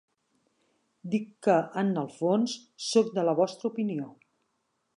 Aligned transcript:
Dic 1.15 1.27
que, 1.47 1.57
en 1.81 1.91
el 2.03 2.09
fons, 2.21 2.55
sóc 2.87 3.13
de 3.19 3.27
la 3.29 3.37
vostra 3.41 3.71
opinió. 3.73 4.09